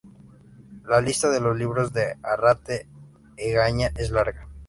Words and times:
La 0.85 0.99
lista 0.99 1.29
de 1.29 1.39
los 1.39 1.55
libros 1.55 1.93
de 1.93 2.15
Arrate 2.23 2.87
Egaña 3.37 3.91
es 3.95 4.09
larga. 4.09 4.47